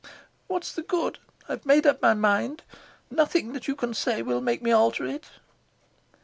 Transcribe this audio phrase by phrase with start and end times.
[0.47, 1.19] "What is the good?
[1.47, 2.63] I've made up my mind.
[3.11, 5.27] Nothing that you can say will make me alter it."